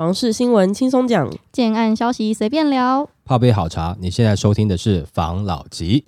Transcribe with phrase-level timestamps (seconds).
[0.00, 3.06] 房事新闻轻松讲，建案消息随便聊。
[3.22, 6.02] 泡杯好茶，你现在收听的是房老吉。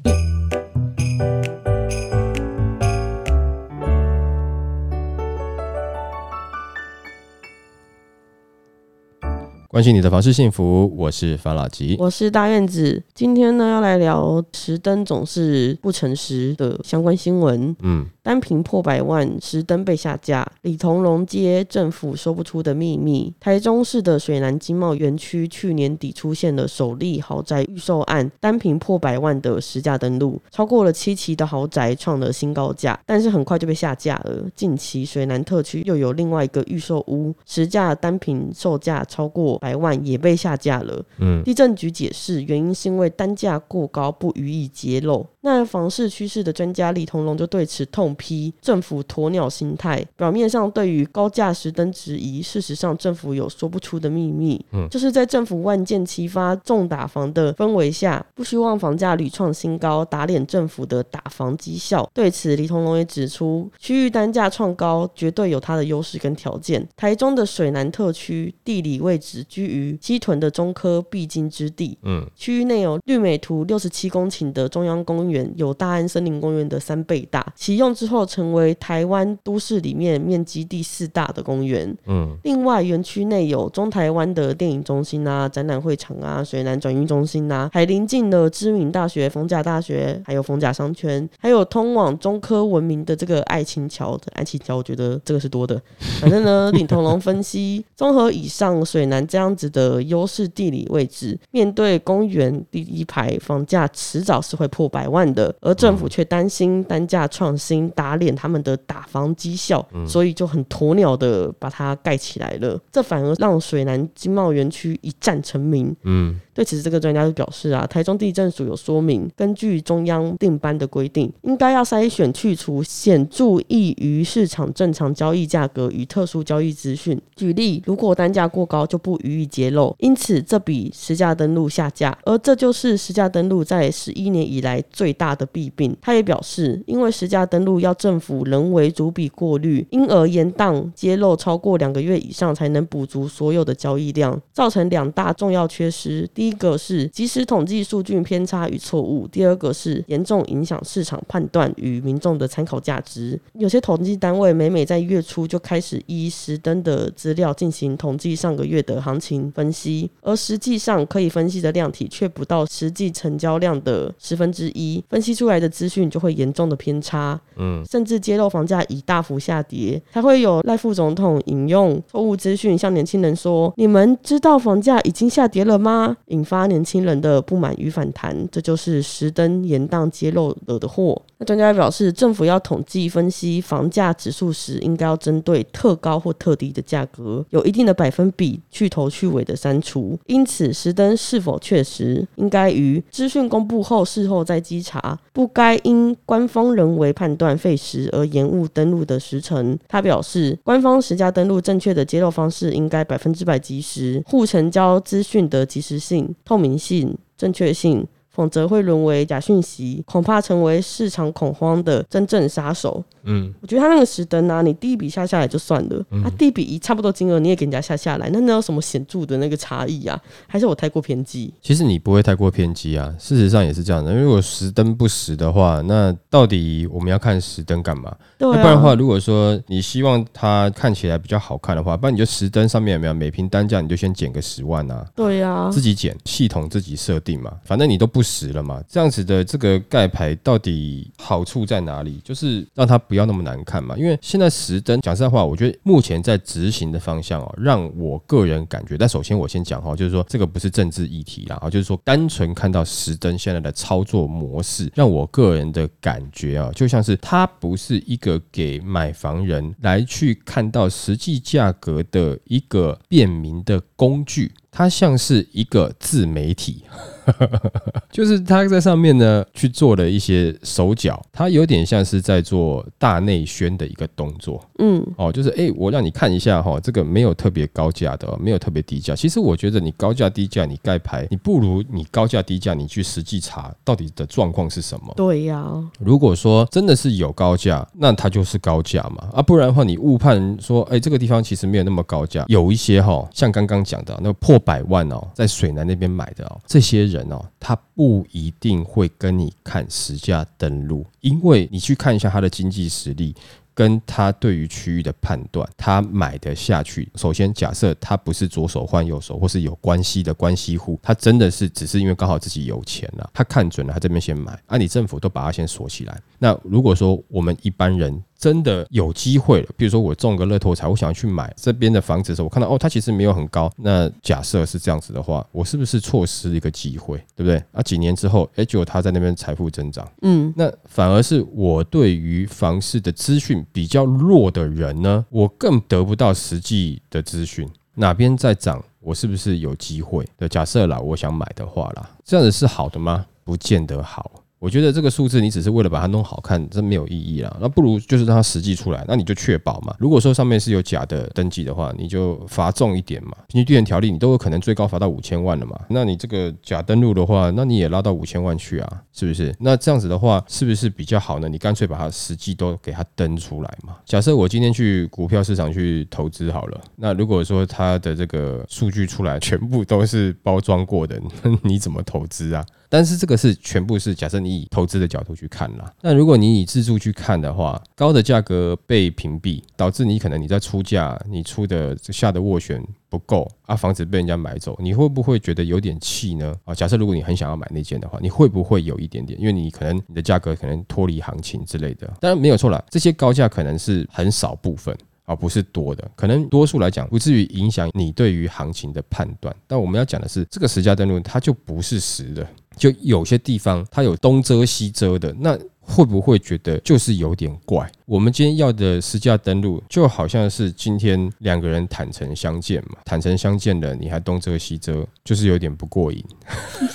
[9.72, 11.96] 关心你的房事幸福，我是房老吉。
[11.98, 13.02] 我是大院子。
[13.14, 17.74] 今天呢，要来聊石登总是不诚实的相关新闻。
[17.80, 20.46] 嗯，单瓶破百万，石登被下架。
[20.60, 23.32] 李同荣街政府说不出的秘密。
[23.40, 34.44] 台中市的水南经贸园区去年底出现了首例豪宅预售案，单瓶破百万的实价登录，超过了七期的豪宅创了新高价，但是很快就被下架了。
[34.54, 41.04] 近期水南特区又有另外一个预售屋，实价单瓶售价超过百万，也被下架了。
[41.18, 45.24] 嗯，地震局解释，原因是因为单价过高，不予以揭露。
[45.42, 62.08] 那房市趋势的专家李同龙就对此痛批政府鸵鸟心态，表面上对于高价实登质疑，事实上政府有说不出的秘密，嗯就是在政府万箭齐发、重打房的氛围下，不希望房价屡创新高，打脸政府的打房绩效。
[62.14, 66.86] 对此，李同龙也指出，区域单价创高绝对有它的优势跟条件。
[66.96, 77.44] 台中的水南特区地理位置居于西屯的中科必经之地，嗯，区域内有绿美图六十七公顷的中央公园，有大安森林公园的三倍大。
[77.56, 81.92] 启用之后，成为台湾都市里面面积第四大的公园。
[82.06, 95.80] 嗯，另外，园区内有中台湾的电影中心啊、展览会场啊、水南转运中心啊，还临近了知名大学逢甲大学，还有逢甲商圈，还有通往中科文明的这个爱情桥的爱情桥，我觉得这个是多的。
[96.20, 112.80] 反正呢，李同龙分析，综合以上水南这样子的优势地理位置，面对公园第一排房价迟早是会破百万的，而政府却担心单价创新打脸他们的打房绩效，所以就很鸵鸟的把它盖起来了。
[112.90, 115.94] 这反而让水南经贸园区一战成名。
[116.04, 127.20] 嗯，对此，这个专家就表示啊，台中地震署有说明，根据中央定班的规定，应该要筛选去除显著异于市场正常交易价格与特殊交易资讯。
[127.34, 135.96] 举例，如果单价过高，就不予以揭露，因此这笔实价登录下架，而这就是实价登录在十一年以来最大的弊病。
[136.00, 146.28] 他也表示，因为实价登录要政府人为逐笔过滤，因而延宕揭露超过两个月以上才能补足所有的交易量，造成两大重要缺失。
[146.34, 153.38] 第一个是即时统计数据偏差与错误，第二个是严重影响市场判断与民众的参考价值。
[153.54, 167.40] 有些统计单位每每在月初就开始依实登的资料进行统计上个月的行情分析，而实际上可以分析的量体却不到实际成交量的十分之一，分析出来的资讯就会严重的偏差。
[167.56, 181.20] 嗯，甚至揭露房价已大幅下跌，才会有赖副总统引用错误资讯向年轻人说：“你们知道房价已经下跌了吗？”引发年轻人的不满与反弹，这就是石登延宕揭露惹的祸。
[181.42, 190.16] 那专家表示，政府要统计分析房价指数时，应该要针对特高或特低的价格，有一定的百分比去头去尾的删除。
[190.26, 199.76] 因此，实登是否确实，应该于资讯公布后事后再稽查，不该因官方人为判断费时而延误登录的时程。
[199.88, 208.06] 他表示，官方实价登录正确的揭露方式应该百分之百及时，互成交资讯的及时性、透明性、正确性。
[208.32, 213.02] 否则会沦为假讯息，恐怕成为市场恐慌的真正杀手。
[213.24, 220.20] 嗯，我觉得他那个实登啊，你第一笔下下来就算了，他、第一笔一差不多金额你也给人家下下来，那那有什么显著的那个差异啊？
[220.48, 221.54] 还是我太过偏激？
[221.62, 224.12] 其实你不会太过偏激啊，事实上也是这样的。
[224.12, 228.12] 如果实登不实的话，那到底我们要看实登干嘛？
[228.38, 242.20] 对啊，要不然的话，如果说你希望它看起来比较好看的话，不然你就实登上面有没有每瓶单价你就先减个十万啊，对呀、自己减，系统自己设定嘛，反正你都不实了嘛，这样子的这个盖牌到底好处在哪里？
[242.22, 243.96] 就是让它不要那么难看嘛。
[243.96, 266.84] 因为现在实登讲实在话，我觉得目前在执行的方向哦，让我个人感觉，但首先我先讲哈，就是说这个不是政治议题啦，啊，就是说单纯看到实登现在的操作模式，让我个人的感觉啊，就像是它不是一个给买房人来去看到实际价格的一个便民的工具，它像是一个自媒体。
[268.10, 274.62] 就是他在上面呢去做了一些手脚，他有点像是在做大内宣的一个动作。
[274.78, 279.14] 嗯，哦，就是哎、我让你看一下哈、这个没有特别高价的哦，没有特别低价。
[279.14, 285.12] 其实我觉得你高价低价，你盖牌，你不如你高价低价，你去实际查到底的状况是什么。
[285.16, 303.34] 对呀、如果说真的是有高价，那它就是高价嘛，啊，不然的话你误判说，哎、这个地方其实没有那么高价，有一些哈、像刚刚讲的那个破百万哦，在水南那边买的哦，这些人哦，他不一定会跟你看实价登录，因为你去看一下他的经济实力。
[303.74, 307.10] 跟他对于区域的判断，他买得下去。
[307.14, 314.52] 首先，假设他不是左手换右手，或是有关系的关系户，他真的是只是因为刚好自己有钱了，他看准了，他这边先买。
[314.66, 316.20] 啊，你政府都把它先锁起来。
[316.38, 323.70] 那如果说我们一般人真的有机会了，比如说我中个乐透彩，我想要去买这边的房子的时候，我看到哦，它其实没有很高。
[323.76, 327.62] 那假设是这样子的话，我是不是错失一个机会，对不对？
[327.70, 330.04] 啊，几年之后，哎，结果他在那边财富增长。
[330.22, 340.48] 嗯，那反而是我对于房市的资讯比较弱的人呢，我更得不到实际的资讯，哪边在涨，我是不是有机会的？
[340.48, 343.24] 假设啦，我想买的话啦，这样子是好的吗？
[343.44, 344.32] 不见得好。
[344.62, 347.52] 我觉得这个数字你只是为了把它弄好看，这没有意义啦。
[347.60, 349.92] 那不如就是让它实际出来，那你就确保嘛。
[349.98, 353.32] 如果说上面是有假的登记的话，你就罚重一点嘛。
[353.48, 355.76] 平均地权条例你都有可能最高罚到五千万了嘛。
[355.88, 359.52] 那你这个假登录的话，那你也拉到五千万去啊，是不是？
[359.58, 361.48] 那这样子的话，是不是比较好呢？
[361.48, 363.96] 你干脆把它实际都给它登出来嘛。
[364.04, 372.64] 假设我今天去股票市场去投资好了，那如果说它的这个数据出来全部都是包装过的， 那你怎么投资啊？
[372.92, 375.90] 但是这个是全部是假设你以投资的角度去看啦。
[376.02, 386.54] 那如果你以自住去看的话，高的价格被屏蔽，导致你可能你在出价，你出的下的斡旋不够啊，房子被人家买走，你会不会觉得有点气呢？
[386.64, 389.40] 啊，假设如果你很想要买那间的话，你会不会有一点点？
[389.40, 392.06] 因为你可能你的价格可能脱离行情之类的。
[392.20, 394.94] 当然没有错啦，这些高价可能是很少部分。
[395.24, 399.54] 而不是多的，可能多数来讲不至于影响你对于行情的判断。
[399.68, 402.44] 但我们要讲的是，这个实价登录它就不是实的，
[402.76, 407.90] 就有些地方它有东遮西遮的，那会不会觉得就是有点怪？
[408.04, 416.24] 我们今天要的实价登录，就好像是今天两个人坦诚相见嘛，坦诚相见了，你还东遮西遮，就是有点不过瘾。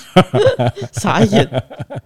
[0.92, 1.48] 傻眼。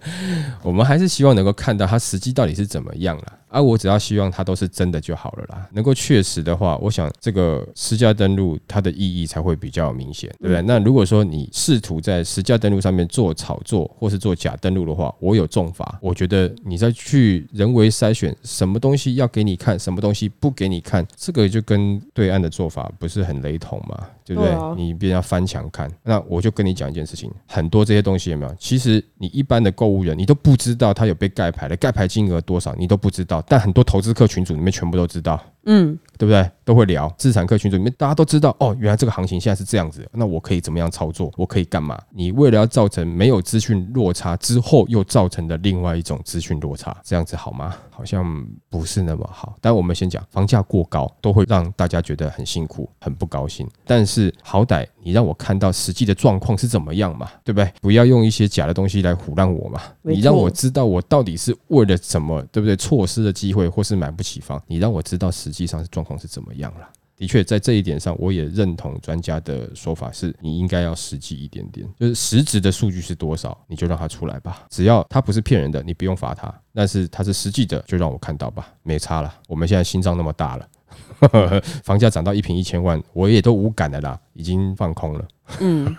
[0.63, 3.23] 我们还是希望能够看到它实际到底是怎么样了。
[3.49, 5.67] 而、我只要希望它都是真的就好了啦。
[5.71, 10.61] 能够确实的话，我想这个实价登录它的意义才会比较明显，对不对？
[10.63, 15.99] 那如果说你试图在实价登录上面做炒作或是做假登录的话，我有重罚。
[16.01, 24.07] 我觉得你再去人为筛选什么东东西要给你看，什么东西不给你看，这个就跟对岸的做法不是很雷同嘛？
[24.25, 24.51] 对不对？
[24.51, 25.91] 对啊你别要翻墙看。
[26.03, 28.55] 那我就跟你讲一件事情，很多这些东西有没有？
[28.59, 35.39] 其实你一般的购物人，你都不知道它有被盖牌的，盖牌金额多少你都不知道，但很多投资客群组里面全部都知道。
[35.65, 36.49] 嗯，对不对？
[36.65, 41.31] 都会聊资产客群组里面，大家都知道哦，原来这个行情现在是这样子，那我可以怎么样操作？
[41.37, 41.97] 我可以干嘛？
[42.11, 47.73] 你为了要造成没有资讯落差之后，又造成的另外一种资讯落差，这样子好吗？
[47.89, 49.55] 好像不是那么好。
[49.61, 53.65] 但我们先讲，房价过高都会让大家觉得很辛苦、很不高兴。
[53.85, 57.71] 但是好歹你让我看到实际的状况是怎么样嘛，对不对？
[57.81, 59.81] 不要用一些假的东西来唬烂我嘛。
[60.01, 62.75] 你让我知道我到底是为了什么，对不对？
[62.75, 66.89] 错失的机会，或是买不起房，你让我知道实际上是状况是怎么样了。
[67.15, 74.65] 的确，在这一点上，我也认同专家的说法，是你应该要实际一点点，就是实质的数据是多少，你就让它出来吧。
[74.69, 79.33] 只要它不是骗人的，你不用罚他；但是它是实际的，就让我看到吧，没差了。
[79.47, 80.67] 我们现在心脏那么大了，
[81.83, 85.25] 房价涨到一平一千万，我也都无感的啦，已经放空了。
[85.59, 85.95] 嗯，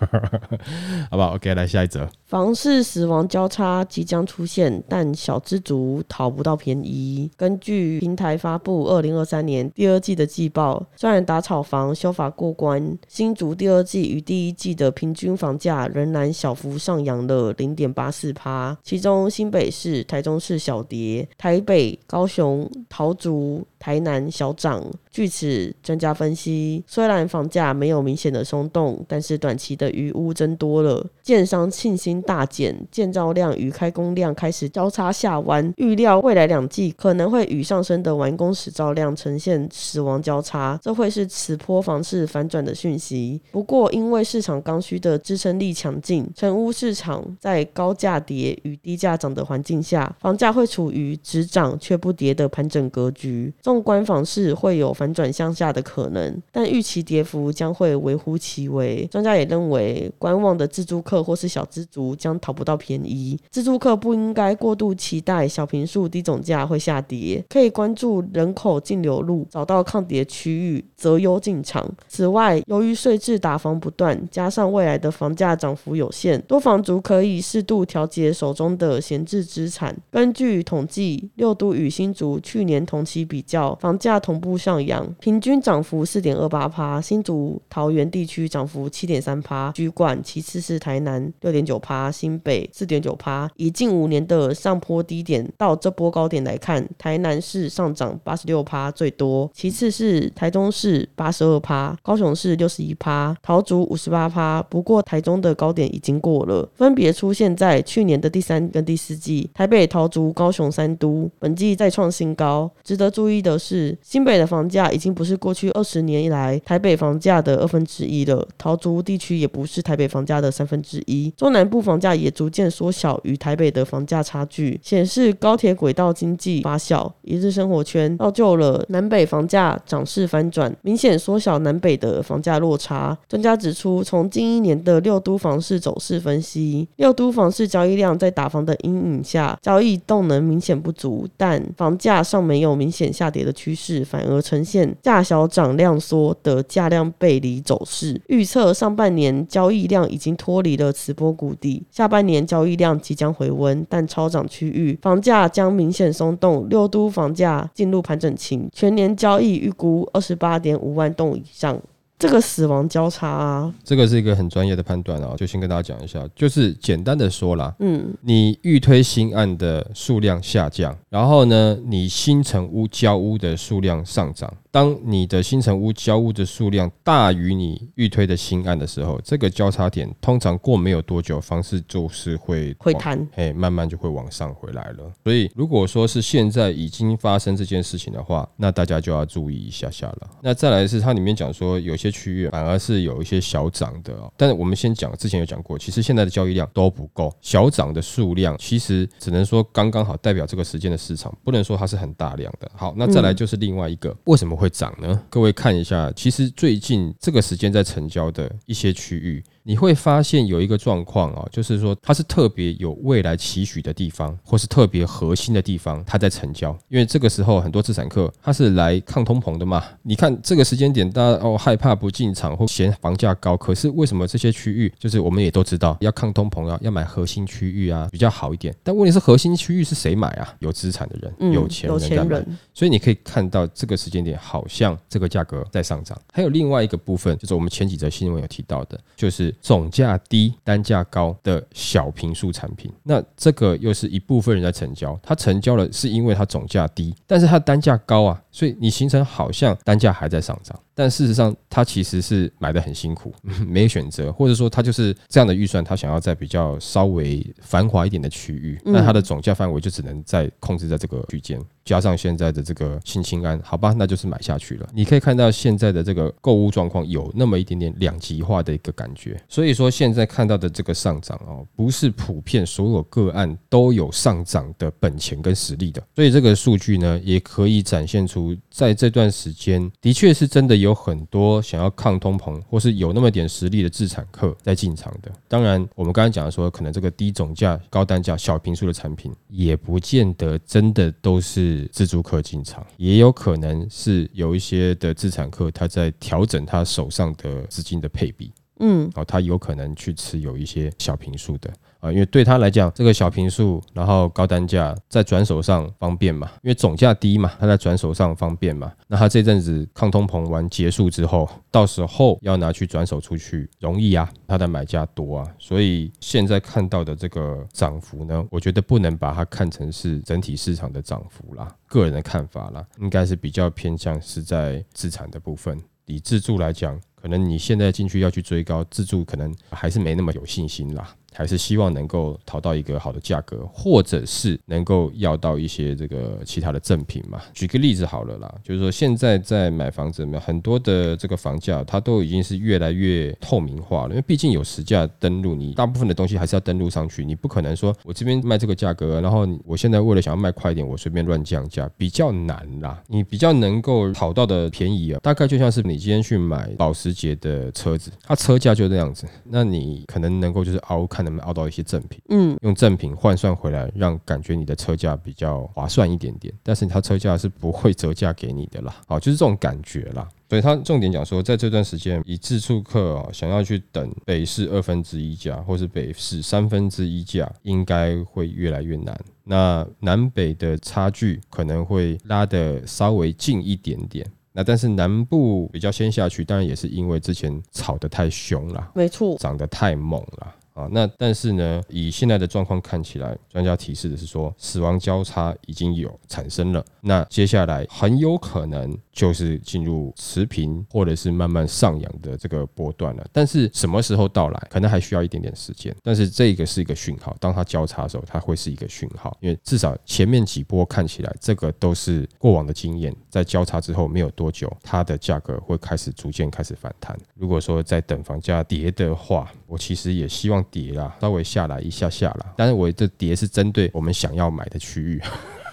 [1.10, 2.08] 好不好？OK，来下一则。
[2.26, 7.30] 房市死亡交叉即将出现，但小资族讨不到便宜。
[7.36, 24.84] 根据平台发布二零二三年第二季的季报，虽然打炒房修法过关，新竹第二季与第一季的平均房价仍然小幅上扬了零点八四趴，其中新北市、台中市小跌，台北、高雄、桃竹、台南小涨。
[25.10, 43.38] 据此，专家分析，虽然房价没有明显的松动，但是短期的余屋增多了，建商信心大减，建造量与开工量开始交叉下弯，预料未来两季可能会与上升的完工使照量呈现死亡交叉，这会是此波房市反转的讯息。
[43.50, 53.52] 不过，因为市场刚需的支撑力强劲，成屋市场在高价跌与低价涨的环境下，房价会处于只涨却不跌的盘整格局。
[53.60, 59.06] 纵观房市会有反转向下的可能，但预期跌幅将会微乎其微。
[59.24, 63.36] 家也认为，观望的自住客或是小资族将讨不到便宜。
[63.50, 71.90] 自住客不应该过度期待小平数低总价会下跌，可以关注人口净流入，找到抗跌区域择优进场。
[72.06, 79.96] 此外，由于税制打房不断，加上未来的房价涨幅有限，多房族可以适度调节手中的闲置资产。
[80.10, 87.00] 根据统计，六都与新竹去年同期比较，房价同步上扬，平均涨幅四点二八趴。
[87.00, 93.48] 新竹、桃园地区涨幅七点点三趴，居冠，其次是台南六点九趴，新北四点九趴。
[93.56, 104.60] 以近五年的上坡低点到这波高点来看，台南市上涨八十六趴最多，其次是台中市八十二趴，高雄市六十一趴，桃竹五十八趴。
[104.68, 109.48] 不过台中的高点已经过了，分别出现在去年的第三跟第四季。
[109.54, 112.68] 台北、桃竹、高雄三都本季再创新高。
[112.82, 133.16] 值得注意的是，新北的房价已经不是过去二十年以来台北房价的二分之一了，桃竹地区也不是台北房价的三分之一，中南部房价也逐渐缩小与台北的房价差距，显示高铁轨道经济发酵，一日生活圈造就了南北房价涨势翻转，明显缩小南北的房价落差。
[133.28, 148.20] 专家指出，从近一年的六都房市走势分析，六都房市交易量在打房的阴影下，交易动能明显不足，但房价尚没有明显下跌的趋势，反而呈现价小涨量缩的价量背离走势。
[148.28, 161.80] 预测上半年交易量已经脱离了此波谷底，下半年交易量即将回温，但超涨区域房价将明显松动，六都房价进入盘整期，全年交易预估二十八点五万栋以上。
[162.16, 174.50] 这个死亡交叉啊，这个是一个很专业的判断啊，就先跟大家讲一下，就是简单的说啦，嗯，你预推新案的数量下降，然后呢，你新城屋交屋的数量上涨。
[174.74, 185.12] 当你的新城屋交屋的数量大于你预推的新案的时候，这个交叉点通常过没有多久，房市就是会会弹，哎，慢慢就会往上回来了。
[185.22, 190.30] 所以，如果说是现在已经发生这件事情的话，那大家就要注意一下下了。
[190.42, 194.32] 那再来是它里面讲说，有些区域反而是有一些小涨的哦。
[194.36, 202.68] 但是我们先讲，之前有讲过，其实现在的交易量都不够，小涨的数量其实只能说刚刚好代表这个时间的市场，不能说它是很大量的。
[202.74, 204.63] 好，那再来就是另外一个，为什么会？
[204.64, 205.22] 会涨呢？
[205.28, 209.44] 各位看一下，其实最近这个时间在成交的一些区域。
[209.66, 216.76] 你会发现有一个状况啊，就是说它是特别有未来期许的地方，或是特别核心的地方，它在成交。
[216.88, 219.82] 因为这个时候很多资产客他是来抗通膨的嘛。
[220.02, 228.74] 你看这个时间点，大家哦害怕不进场或嫌房价高，可是为什么这些区域就是我们也都知道要抗通膨啊，要买核心区域啊比较好一点。
[228.82, 230.54] 但问题是核心区域是谁买啊？
[230.58, 232.44] 有资产的人，有钱人在买。
[232.74, 236.20] 所以你可以看到这个时间点好像这个价格在上涨。
[236.30, 239.53] 还有另外一个部分，就是我们前几则新闻有提到的，就是。
[239.60, 250.78] 总价低、单价高的小平数产品，那这个又是一部分人在成交，他成交了是因为他总价低，但是它单价高啊，所以你形成好像单价还在上涨。
[250.94, 253.34] 但事实上，他其实是买的很辛苦，
[253.66, 264.88] 没选择，或者说他就是这样的预算，他想要在比较稍微繁华一点的区域，那它的总价范围就只能在控制在这个区间，加上现在的这个新青安，好吧，那就是买下去了。
[264.94, 280.83] 你可以看到现在的这个购物状况有那么一点点两极化的一个感觉，所以说现在看到的这个上涨哦，不是普遍所有个案都有上涨的本钱跟实力的，所以这个数据呢，也可以展现出在这段时间的确是真的。
[280.83, 285.32] 有有很多想要抗通膨或是有那么点实力的自产客在进场的。
[285.48, 298.52] 当然，我们刚才讲的说，可能这个低总价、高单价、小平数的产品，也不见得真的都是自助客进场，也有可能是有一些的自产客他在调整他手上的资金的配比。
[298.80, 301.70] 嗯，哦，他有可能去持有一些小平数的。
[302.00, 308.92] 啊，因为对他来讲，这个小平数，然后高单价，在转手上方便嘛，因为总价低嘛，他在转手上方便嘛。
[309.06, 327.00] 那他这阵子抗通膨完结束之后，到时候要拿去转手出去容易啊，他的买家多啊，所以现在看到的这个涨幅呢，我觉得不能把它看成是整体市场的涨幅啦，个人的看法啦，应该是比较偏向是在资产的部分，以自住来讲。
[327.24, 331.16] 可能你现在进去要去追高自助，可能还是没那么有信心啦。
[331.34, 337.40] 还是希望能够讨到一个好的价格，或者是能够要到一些这个其他的赠品嘛？
[337.52, 353.02] 举个例子好了啦，就是说现在在买房子，很多的这个房价它都已经是越来越透明化了，因为毕竟有实价登录，你大部分的东西还是要登录上去，你不可能说我这边卖这个价格，然后我现在为了想要卖快一点，我随便乱降价，比较难啦。
[353.08, 370.28] 你比较能够讨到的便宜啊，大概就像是你今天去买保时捷的车子，它车价就这样子，那你可能能够就是凹看能不能凹到一些赠品，嗯，用赠品换算回来，让感觉你的车价比较划算一点点，但是它车价是不会折价给你的啦，好， 就是这种感觉啦。
[370.46, 379.18] 所以他重点讲说，在这段时间，以自助客啊想要去等北市二分之一价，或是北市三分之一价，应该会越来越难。
[379.42, 384.24] 那南北的差距可能会拉得稍微近一点点。
[384.52, 390.54] 那但是南部比较先下去，当然也是因为之前炒得太凶了，没错，涨得太猛了。
[390.74, 396.84] 啊，那但是呢，以现在的状况看起来，专家提示的是说，死亡交叉已经有产生了。
[397.00, 403.24] 那接下来很有可能就是进入持平或者是慢慢上扬的这个波段了。
[403.32, 405.94] 但是什么时候到来，可能还需要一点点时间。
[406.02, 417.16] 但是这个是一个讯号，当它交叉的时候，它会是一个讯号，因为至少前面几波看起来，这个都是过往的经验，在交叉之后没有多久，它的价格会开始逐渐开始反弹。
[417.36, 420.63] 如果说在等房价跌的话，我其实也希望。
[420.64, 425.22] 跌啦，稍微下来一下下啦，但是我这跌是针对我们想要买的区域。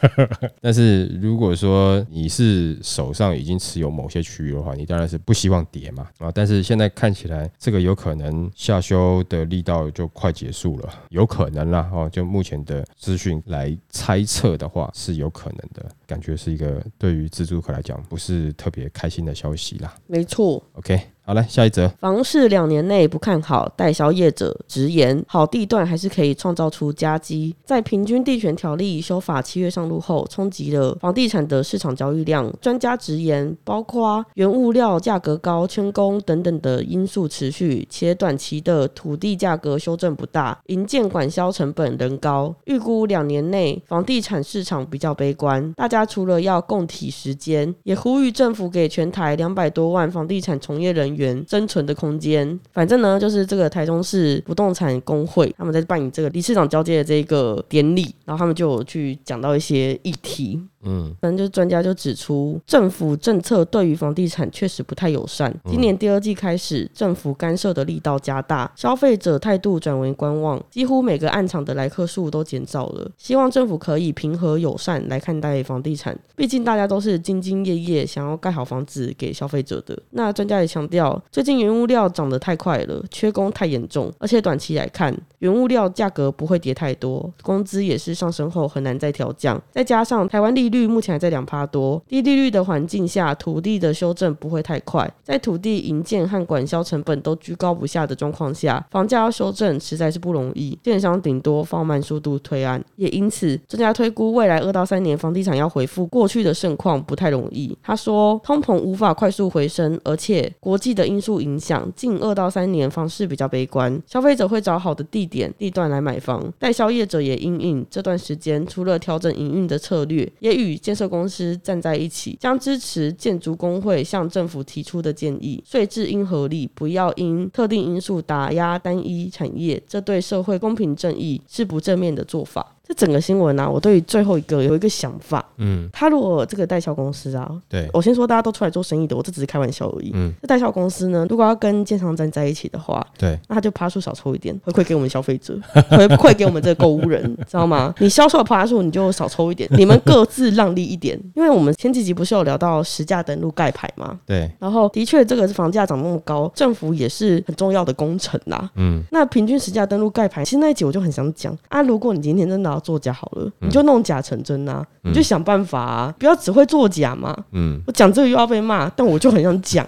[0.59, 6.31] 但是如果说你是手上已经持有某些区域的话，你当然是不希望跌嘛啊！
[6.33, 12.09] 但是现在看起来，这个有可能下修的力道就快结束了，有可能啦哦。
[12.11, 19.93] 就目前的资讯来猜测的话，是有可能的，感觉是一个对于自助客来讲不是特别开心的消息啦。
[20.07, 20.99] 没错，OK。
[21.23, 21.87] 好来，下一则。
[21.99, 27.55] 房市两年内不看好，代销业者直言，好地段还是可以创造出佳绩。
[27.63, 32.51] 在平均地权条例修法七月上路后，冲击了房地产的市场交易量。
[32.59, 42.53] 专家直言，包括原物料价格高、缺工等等的因素持续，且短期的土地价格修正不大，营建管销成本仍高。
[42.65, 45.71] 预估两年内房地产市场比较悲观。
[45.73, 51.10] 大家除了要共体时间，也呼吁政府给全台两百多万房地产从业人。
[51.15, 60.61] 员生存的空间，反正呢，就是这个台中市不动产工会他们在办理这个理事长交接的这个典礼，然后他们就有去讲到一些议题。
[60.83, 65.55] 嗯，反正就是专家就指出，政府政策对于房地产确实不太友善。
[65.69, 73.11] 今年第二季开始，政府干涉的力道加大，消费者态度转为观望，几乎每个暗场的来客数都减少了。
[73.15, 79.95] 希望政府可以平和友善来看待房地产，毕竟大家都是兢兢业业想要盖好房子给消费者的。
[80.09, 81.00] 那专家也强调，
[81.31, 95.09] 最近原物料涨得太快了，缺工太严重，而且短期来看，原物料价格不会跌太多，工资也是上升后很难再调降，再加上台湾利率目前还在两趴多，低利率的环境下，土地的修正不会太快。
[95.23, 100.77] 在土地营建和管销成本都居高不下的状况下，房价要修正实在是不容易。
[100.83, 107.75] 建商顶多放慢速度推案，也因此专家推估未来二到三年房地产要恢复过去的盛况不太容易。
[107.81, 114.01] 他说，通膨无法快速回升，而且国际的因素影响，近二到三年房市比较悲观。
[114.05, 132.75] 消费者会找好的地点地段来买房，代销业者也因应这段时间除了调整营运的策略，也与建设公司站在一起，将支持建筑工会向政府提出的建议，税制应合理，不要因特定因素打压单一产业，这对社会公平正义是不正面的做法。
[132.95, 135.45] 整个新闻啊，我对于最后一个有一个想法。
[135.57, 140.11] 嗯，他如果这个代销公司啊，对我先说，大家都出来做生意的，我这只是开玩笑而已。
[140.13, 145.57] 嗯，这代销公司呢，如果要跟建商站在一起的话，对，那他就趴数少抽一点，回馈给我们消费者，
[145.89, 147.93] 回馈给我们这个购物人， 知道吗？
[147.99, 151.19] 你销售趴数你就少抽一点， 你们各自让利一点。
[151.35, 154.19] 因为我们前几集不是有聊到实价登录盖牌吗？
[154.25, 158.69] 对，然后的确这个是房价涨那么高，政府也是很重要的工程啦。
[158.75, 163.49] 嗯，那平均实价登录盖牌，其实那一集我就很想讲啊，如果你今天真的要作假好了。
[163.59, 167.35] 你就弄假成真呐，你就想办法啊，不要只会作假嘛。
[167.53, 169.85] 嗯，我讲这个又要被骂，但我就很想讲。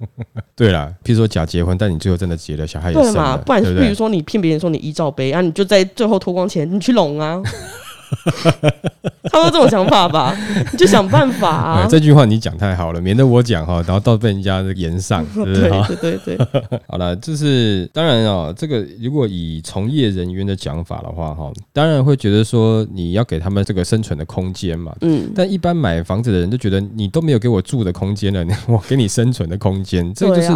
[0.54, 3.36] 对啦，譬如说假结婚，但你最后真的结了小孩，对嘛？
[3.36, 7.42] 不然，比如说你骗别人说你一罩杯啊，你就在最后脱光前你去拢啊。
[9.30, 10.36] 他们这种想法吧，
[10.72, 11.88] 你就想办法啊 哎。
[11.88, 15.70] 这句话你讲太好了，免得我讲哈，然后到被人家延上， 对？
[15.96, 24.94] 对对对，好了，就是当然哦，这个如果以从业人员的讲法的话哈，当然会觉得说你要给他们这个生存的空间嘛。
[25.00, 30.52] 嗯，但一般买房子的人就觉得你都没有给我住的空间了，我给你生存的空间，这个就是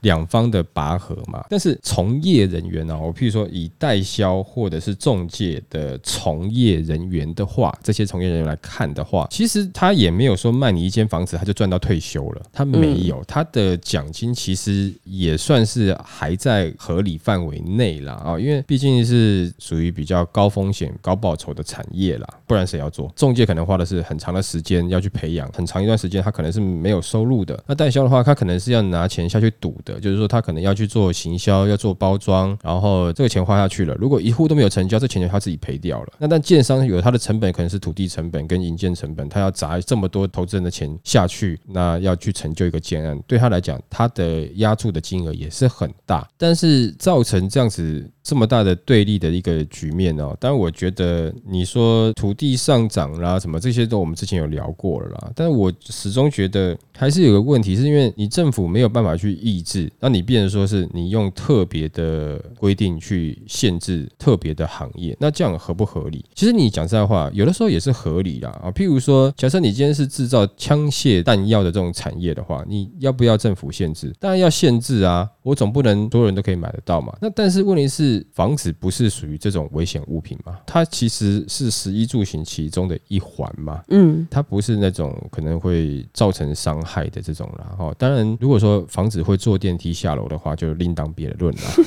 [0.00, 1.44] 两方的拔河嘛。
[1.48, 23.12] 但是从业人员呢、我譬如说以代销或者是中介的从业人员的话，这些从业人员来看的话，其实他也没有说卖你一间房子他就赚到退休了，他没有，他的奖金其实也算是还在合理范围内啦啊、因为毕竟是属于比较高风险高报酬的产业啦，不然谁要做？
[23.16, 27.62] 中介可能花的是很长的时间要去培养，很长一段时间他可能是没有收入的。
[27.66, 36.12] 那代销的话，他可能是要拿钱下去赌的，就是说他可能要去做行销，要做包装，然后这个钱花下去了，如果一户都没有成交，这钱就他自己赔掉了。
[36.18, 50.36] 那但建商有它的成本，可能是土地成本跟营建成本，他要砸这么多投资人的钱下去，那要去成就一个建案，对他来讲，他的压注的金额也是很大，但是造成这样子这么大的对立的一个局面哦。
[50.40, 66.24] 当然，我觉得你说土地上涨啦，什么这些都我们之前有聊过了啦，但是我始终觉得还是有个问题，是因为你政府没有办法去抑制，那你变成说是你用特别的规定去限制特别的行业，那这样合不合理？
[66.34, 68.66] 其实你讲实在话，有的时候也是合理啦啊。
[68.72, 74.12] 譬如说，假设你今天是制造枪械弹药的这种产业的话，你要不要政府限制？
[74.18, 77.16] 当然要限制啊，我总不能所有人都可以买得到嘛。
[77.20, 80.58] 那但是问题是，房子不是属于这种危险物品嘛？
[80.66, 83.80] 它其实是十一住行其中的一环嘛。
[83.90, 87.76] 嗯，它不是那种可能会造成伤害的这种啦。
[87.78, 91.62] 哦，当然，如果说房子会坐电梯下楼的话，就另当别论啦。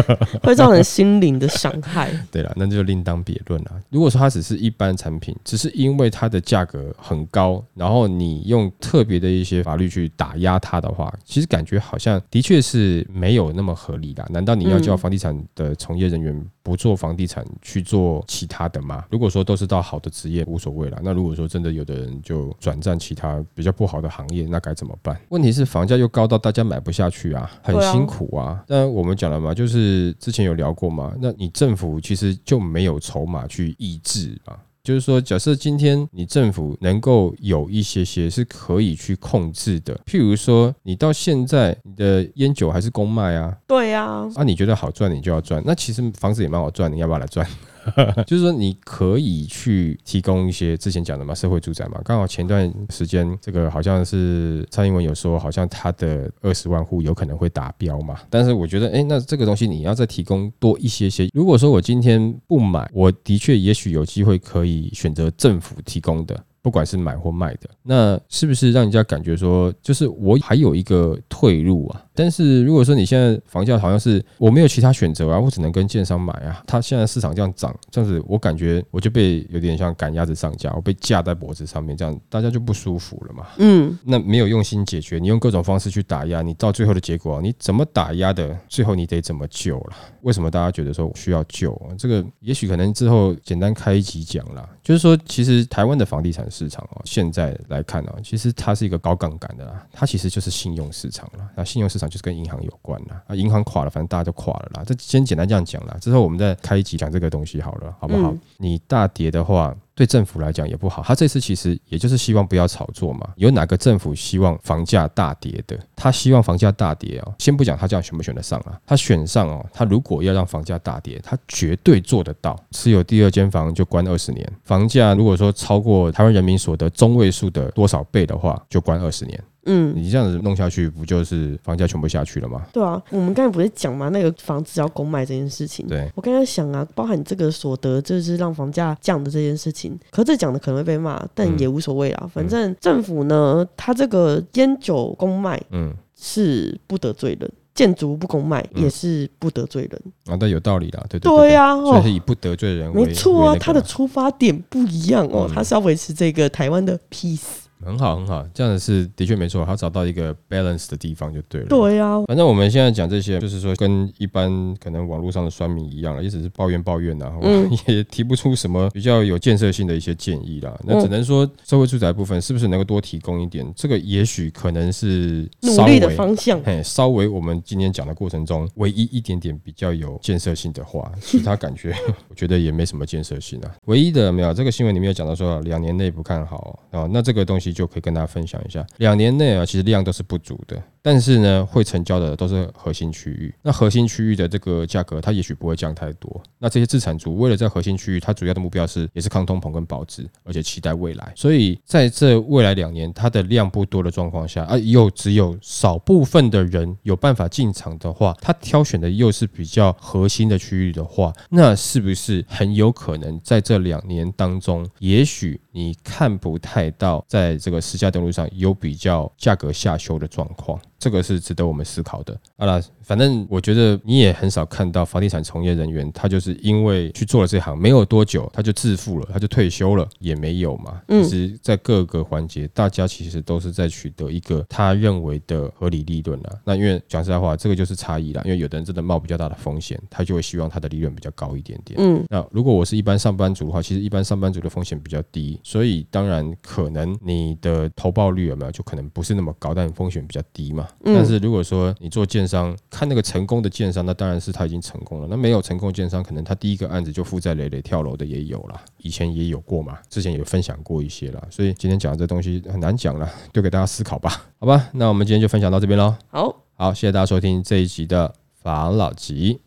[0.42, 2.10] 会造成心灵的伤害。
[2.30, 3.72] 对了，那就另当别论了。
[3.90, 14.26] 如果说它只是一般产品，只是因为它的价格很高，然后你用特别的一些法律去打压它的话，其实感觉好像的确是没有那么合理啦。
[14.30, 19.04] 难道你要叫嗯房地产的从业人员不做房地产去做其他的吗？
[19.10, 21.00] 如果说都是到好的职业无所谓了。
[21.02, 25.20] 那如果说真的有的人就转战其他比较不好的行业，那该怎么办？
[25.30, 28.62] 问题是房价又高到大家买不下去啊，很辛苦啊。
[28.66, 34.56] 但我们讲了嘛，就是之前有聊过嘛，那你政府其实就没有筹码去抑制嘛。
[34.82, 45.62] 就是说，假设今天你政府能够有一些些是可以去控制的，譬如说，你到现在你的烟酒还是公卖啊，对呀、啊，你觉得好赚，你就要赚。
[45.64, 47.46] 那其实房子也蛮好赚，你要不要来赚？
[48.26, 52.00] 就是说，你可以去提供一些之前讲的嘛，社会住宅嘛。
[52.04, 58.18] 刚好前段时间，这个好像是蔡英文有说，好像他的二十万户有可能会达标嘛。
[58.30, 61.28] 但是我觉得，哎，那这个东西你要再提供多一些些。
[61.34, 66.38] 如果说我今天不买，我的确也许有机会可以选择政府提供的。
[66.62, 72.00] 不管是买或卖的，那是不是让人家感觉说，就是我还有一个退路啊？
[72.14, 83.46] 但是如果说你现在房价好像是我没有其他选择啊，我只能跟建商买啊，它现在市场这样涨，这样子我感觉我就被有点像赶鸭子上架，我被架在脖子上面，这样大家就不舒服了嘛。
[83.58, 89.96] 嗯，那没有用心解决，你用各种方式去打压，你到最后的结果，你怎么打压的，最后你得怎么救了？
[90.22, 91.80] 为什么大家觉得说需要救？
[91.98, 94.68] 这个也许可能之后简单开一集讲啦。
[94.82, 101.48] 就是说，其实台湾的房地产市场哦，现在来看啊，其实它是一个高杠杆的啦，它其实就是信用市场啦。
[101.56, 104.82] 那信用市场就是跟银行有关啦，啊，银行垮了，反正大家都垮了啦。
[104.84, 108.30] 这先简单这样讲啦，之后我们再开一集讲这个东西好了，好不好？
[108.32, 111.02] 嗯你大跌的话，对政府来讲也不好。
[111.02, 113.28] 他这次其实也就是希望不要炒作嘛。
[113.36, 115.78] 有哪个政府希望房价大跌的？
[115.96, 117.34] 他希望房价大跌哦。
[117.38, 122.58] 先不讲他这样选不选得上啊，他选上哦，他如果要让房价大跌，他绝对做得到。
[122.70, 129.42] 持有第二间房就关二十年，房价如果说超过台湾人民所得中位数的多少倍的话，就关二十年。
[129.64, 132.62] 嗯，你这样子弄下去，不就是房价全部下去了吗？
[132.72, 135.86] 对啊，我们刚才不是讲嘛，那个房子要公卖这件事情。
[135.86, 142.30] 对，我刚才想啊，包含这个所得，就是让房价降的这件事情，可这讲的可能会被骂，但嗯也无所谓啦。
[142.32, 150.02] 反正政府呢，它这个烟酒公卖嗯，是不得罪人，建筑不公卖嗯也是不得罪人。
[150.26, 157.61] 啊，但有道理啦，对对对呀、哦所以是，以不得罪人为没错啊，为那个它的出发点不一样哦，嗯它是要维持这个台湾的 peace。
[157.84, 161.66] 很好很好，这样子是的确没错，他找到一个 balance 的地方就对了。
[161.68, 170.78] 对啊，反正我们现在讲这些，就是说跟一般可能网络上的酸民一样了，也只是抱怨抱怨呐、嗯 也提不出什么比较有建设性的一些建议啦。
[170.84, 173.66] 那只能说社会住宅部分是不是能够多提供一点？
[173.76, 176.60] 这个也许可能是稍努力的微方向。
[176.62, 181.94] 嘿，稍微我们今天讲的过程中，唯一一点点比较有建设性的话，其他感觉
[182.28, 183.74] 我觉得也没什么建设性啊。
[183.86, 188.86] 唯一的没有，这个新闻里面有讲到说两年内不看好啊，那这个东西就可以跟大家分享一下。
[188.98, 193.52] 两年内啊，其实量都是不足的，但是呢，会成交的都是核心区域。
[193.60, 196.40] 那核心区域的这个价格，它也许不会降太多。
[196.58, 201.32] 那这些自产族为了在核心区域，它主要的目标是也是抗通膨跟保值，而且期待未来。
[201.34, 220.80] 所以在这未来两年，它的量不多的状况下，啊，又只有少部分的人有办法进场的话，它挑选的又是比较核心的区域的话，那是不是很有可能在这两年当中，也许你看不太到在这个实价登录上有比较价格下修的状况？
[221.02, 222.38] 这个是值得我们思考的。
[222.56, 231.02] 好啦，反正我觉得你也很少看到房地产从业人员，他就是因为去做了这行没有多久，他就致富了，他就退休了，也没有嘛。
[231.08, 236.56] 嗯其实，在各个环节，大家其实都是在取得一个他认为的合理利润啦。
[236.64, 238.40] 那因为讲实在话，这个就是差异啦。
[238.44, 241.98] 因为有的人真的冒比较大的风险，他就会希望他的利润比较高一点点。
[242.00, 250.86] 嗯，那如果我是一般上班族的话，其实一般上班族的风险比较低，所以当然可能你的投报率有没有就可能不是那么高，但风险比较低嘛。
[251.04, 255.26] 嗯但是如果说你做建商，看那个成功的建商，那当然是他已经成功了。
[255.28, 261.42] 那没有成功的建商，可能他第一个案子就负债累累跳楼的也有啦，以前也有过嘛，之前也有分享过一些啦。
[261.50, 264.88] 所以今天讲的这东西很难讲了，丢给大家思考吧，好吧？
[264.92, 266.14] 那我们今天就分享到这边喽。
[266.28, 269.60] 好，好，谢谢大家收听这一集的法老集。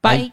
[0.00, 0.32] 拜。